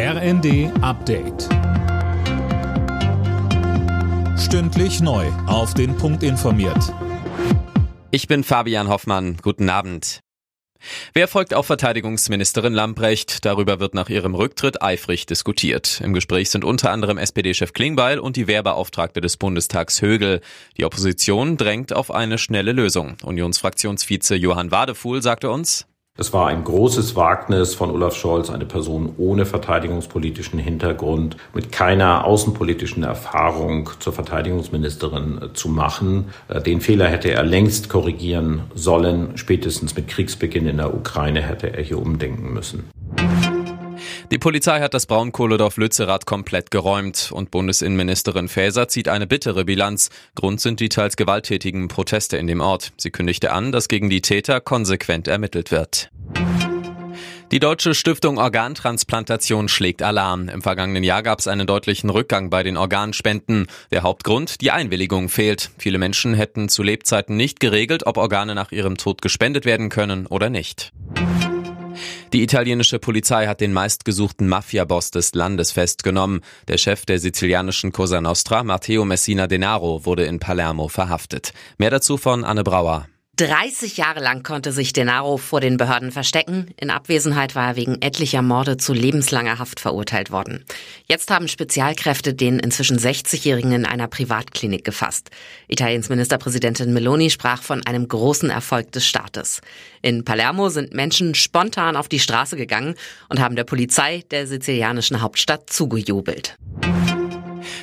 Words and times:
RND 0.00 0.70
Update. 0.80 1.48
Stündlich 4.38 5.00
neu. 5.00 5.26
Auf 5.48 5.74
den 5.74 5.96
Punkt 5.96 6.22
informiert. 6.22 6.94
Ich 8.12 8.28
bin 8.28 8.44
Fabian 8.44 8.86
Hoffmann. 8.86 9.38
Guten 9.42 9.68
Abend. 9.68 10.20
Wer 11.14 11.26
folgt 11.26 11.52
auf 11.52 11.66
Verteidigungsministerin 11.66 12.74
Lamprecht? 12.74 13.44
Darüber 13.44 13.80
wird 13.80 13.94
nach 13.94 14.08
ihrem 14.08 14.36
Rücktritt 14.36 14.80
eifrig 14.80 15.26
diskutiert. 15.26 16.00
Im 16.00 16.14
Gespräch 16.14 16.50
sind 16.50 16.64
unter 16.64 16.92
anderem 16.92 17.18
SPD-Chef 17.18 17.72
Klingbeil 17.72 18.20
und 18.20 18.36
die 18.36 18.46
Wehrbeauftragte 18.46 19.20
des 19.20 19.36
Bundestags 19.36 20.00
Högel. 20.00 20.42
Die 20.76 20.84
Opposition 20.84 21.56
drängt 21.56 21.92
auf 21.92 22.12
eine 22.12 22.38
schnelle 22.38 22.70
Lösung. 22.70 23.16
Unionsfraktionsvize 23.24 24.36
Johann 24.36 24.70
Wadefuhl 24.70 25.22
sagte 25.22 25.50
uns, 25.50 25.88
es 26.20 26.32
war 26.32 26.48
ein 26.48 26.64
großes 26.64 27.14
Wagnis 27.14 27.76
von 27.76 27.92
Olaf 27.92 28.16
Scholz, 28.16 28.50
eine 28.50 28.64
Person 28.66 29.14
ohne 29.18 29.46
verteidigungspolitischen 29.46 30.58
Hintergrund, 30.58 31.36
mit 31.54 31.70
keiner 31.70 32.24
außenpolitischen 32.24 33.04
Erfahrung 33.04 33.88
zur 34.00 34.12
Verteidigungsministerin 34.12 35.50
zu 35.54 35.68
machen. 35.68 36.30
Äh, 36.48 36.60
den 36.60 36.80
Fehler 36.80 37.06
hätte 37.06 37.30
er 37.30 37.44
längst 37.44 37.88
korrigieren 37.88 38.62
sollen. 38.74 39.36
Spätestens 39.36 39.94
mit 39.94 40.08
Kriegsbeginn 40.08 40.66
in 40.66 40.78
der 40.78 40.92
Ukraine 40.92 41.40
hätte 41.40 41.72
er 41.72 41.84
hier 41.84 42.02
umdenken 42.02 42.52
müssen. 42.52 42.90
Die 44.30 44.36
Polizei 44.38 44.80
hat 44.80 44.92
das 44.92 45.06
Braunkohledorf 45.06 45.78
Lützerath 45.78 46.26
komplett 46.26 46.70
geräumt 46.70 47.30
und 47.32 47.50
Bundesinnenministerin 47.50 48.48
Faeser 48.48 48.86
zieht 48.86 49.08
eine 49.08 49.26
bittere 49.26 49.64
Bilanz. 49.64 50.10
Grund 50.34 50.60
sind 50.60 50.80
die 50.80 50.90
teils 50.90 51.16
gewalttätigen 51.16 51.88
Proteste 51.88 52.36
in 52.36 52.46
dem 52.46 52.60
Ort. 52.60 52.92
Sie 52.98 53.10
kündigte 53.10 53.52
an, 53.52 53.72
dass 53.72 53.88
gegen 53.88 54.10
die 54.10 54.20
Täter 54.20 54.60
konsequent 54.60 55.28
ermittelt 55.28 55.70
wird. 55.70 56.10
Die 57.52 57.58
Deutsche 57.58 57.94
Stiftung 57.94 58.36
Organtransplantation 58.36 59.68
schlägt 59.68 60.02
Alarm. 60.02 60.50
Im 60.50 60.60
vergangenen 60.60 61.04
Jahr 61.04 61.22
gab 61.22 61.38
es 61.38 61.48
einen 61.48 61.66
deutlichen 61.66 62.10
Rückgang 62.10 62.50
bei 62.50 62.62
den 62.62 62.76
Organspenden. 62.76 63.66
Der 63.90 64.02
Hauptgrund, 64.02 64.60
die 64.60 64.70
Einwilligung 64.70 65.30
fehlt. 65.30 65.70
Viele 65.78 65.96
Menschen 65.96 66.34
hätten 66.34 66.68
zu 66.68 66.82
Lebzeiten 66.82 67.38
nicht 67.38 67.60
geregelt, 67.60 68.04
ob 68.04 68.18
Organe 68.18 68.54
nach 68.54 68.72
ihrem 68.72 68.98
Tod 68.98 69.22
gespendet 69.22 69.64
werden 69.64 69.88
können 69.88 70.26
oder 70.26 70.50
nicht. 70.50 70.92
Die 72.32 72.42
italienische 72.42 72.98
Polizei 72.98 73.46
hat 73.46 73.60
den 73.60 73.72
meistgesuchten 73.72 74.48
Mafiaboss 74.48 75.10
des 75.10 75.34
Landes 75.34 75.72
festgenommen. 75.72 76.42
Der 76.68 76.78
Chef 76.78 77.06
der 77.06 77.18
sizilianischen 77.18 77.92
Cosa 77.92 78.20
Nostra, 78.20 78.64
Matteo 78.64 79.04
Messina 79.04 79.46
Denaro, 79.46 80.04
wurde 80.04 80.24
in 80.24 80.38
Palermo 80.38 80.88
verhaftet. 80.88 81.52
Mehr 81.78 81.90
dazu 81.90 82.16
von 82.16 82.44
Anne 82.44 82.64
Brauer. 82.64 83.08
30 83.38 83.96
Jahre 83.96 84.18
lang 84.18 84.42
konnte 84.42 84.72
sich 84.72 84.92
Denaro 84.92 85.36
vor 85.36 85.60
den 85.60 85.76
Behörden 85.76 86.10
verstecken. 86.10 86.74
In 86.76 86.90
Abwesenheit 86.90 87.54
war 87.54 87.68
er 87.68 87.76
wegen 87.76 88.02
etlicher 88.02 88.42
Morde 88.42 88.78
zu 88.78 88.92
lebenslanger 88.92 89.60
Haft 89.60 89.78
verurteilt 89.78 90.32
worden. 90.32 90.64
Jetzt 91.06 91.30
haben 91.30 91.46
Spezialkräfte 91.46 92.34
den 92.34 92.58
inzwischen 92.58 92.98
60-Jährigen 92.98 93.70
in 93.70 93.86
einer 93.86 94.08
Privatklinik 94.08 94.84
gefasst. 94.84 95.30
Italiens 95.68 96.08
Ministerpräsidentin 96.08 96.92
Meloni 96.92 97.30
sprach 97.30 97.62
von 97.62 97.86
einem 97.86 98.08
großen 98.08 98.50
Erfolg 98.50 98.90
des 98.90 99.06
Staates. 99.06 99.60
In 100.02 100.24
Palermo 100.24 100.68
sind 100.68 100.92
Menschen 100.92 101.36
spontan 101.36 101.94
auf 101.94 102.08
die 102.08 102.18
Straße 102.18 102.56
gegangen 102.56 102.96
und 103.28 103.38
haben 103.38 103.54
der 103.54 103.64
Polizei 103.64 104.24
der 104.32 104.48
sizilianischen 104.48 105.20
Hauptstadt 105.20 105.70
zugejubelt. 105.70 106.58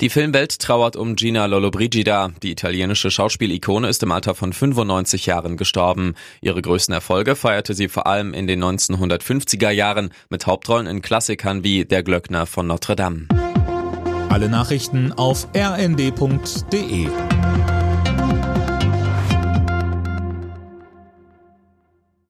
Die 0.00 0.10
Filmwelt 0.10 0.60
trauert 0.60 0.94
um 0.94 1.16
Gina 1.16 1.46
Lollobrigida. 1.46 2.30
Die 2.44 2.52
italienische 2.52 3.10
Schauspielikone 3.10 3.88
ist 3.88 4.00
im 4.04 4.12
Alter 4.12 4.36
von 4.36 4.52
95 4.52 5.26
Jahren 5.26 5.56
gestorben. 5.56 6.14
Ihre 6.40 6.62
größten 6.62 6.94
Erfolge 6.94 7.34
feierte 7.34 7.74
sie 7.74 7.88
vor 7.88 8.06
allem 8.06 8.32
in 8.32 8.46
den 8.46 8.62
1950er 8.62 9.70
Jahren 9.70 10.10
mit 10.30 10.46
Hauptrollen 10.46 10.86
in 10.86 11.02
Klassikern 11.02 11.64
wie 11.64 11.84
Der 11.84 12.04
Glöckner 12.04 12.46
von 12.46 12.68
Notre 12.68 12.94
Dame. 12.94 13.26
Alle 14.28 14.48
Nachrichten 14.48 15.12
auf 15.12 15.48
rnd.de 15.56 17.08